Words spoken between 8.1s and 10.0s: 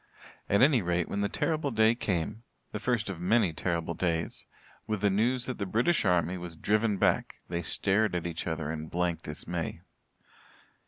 at each other in blank dismay.